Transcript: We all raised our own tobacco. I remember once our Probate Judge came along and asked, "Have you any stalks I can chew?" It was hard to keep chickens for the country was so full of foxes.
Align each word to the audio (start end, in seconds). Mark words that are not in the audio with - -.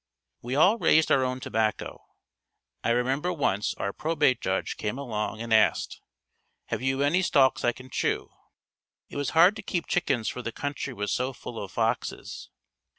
We 0.41 0.55
all 0.55 0.79
raised 0.79 1.11
our 1.11 1.23
own 1.23 1.39
tobacco. 1.41 2.01
I 2.83 2.89
remember 2.89 3.31
once 3.31 3.75
our 3.75 3.93
Probate 3.93 4.41
Judge 4.41 4.75
came 4.75 4.97
along 4.97 5.41
and 5.41 5.53
asked, 5.53 6.01
"Have 6.69 6.81
you 6.81 7.03
any 7.03 7.21
stalks 7.21 7.63
I 7.63 7.71
can 7.71 7.91
chew?" 7.91 8.31
It 9.09 9.15
was 9.15 9.29
hard 9.37 9.55
to 9.57 9.61
keep 9.61 9.85
chickens 9.85 10.27
for 10.27 10.41
the 10.41 10.51
country 10.51 10.91
was 10.91 11.11
so 11.13 11.33
full 11.33 11.63
of 11.63 11.71
foxes. 11.71 12.49